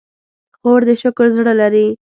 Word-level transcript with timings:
خور 0.57 0.81
د 0.87 0.89
شکر 1.01 1.27
زړه 1.37 1.53
لري. 1.61 1.87